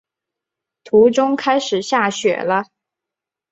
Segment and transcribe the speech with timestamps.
[0.83, 2.65] 途中开始下雪了